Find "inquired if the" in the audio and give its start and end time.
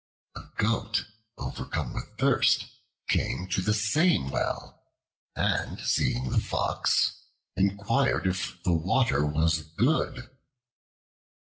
7.55-8.73